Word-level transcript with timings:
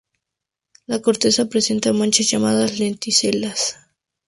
La 0.87 0.99
corteza 0.99 1.45
presenta 1.47 1.93
manchas 1.93 2.31
llamadas 2.31 2.79
lenticelas. 2.79 3.77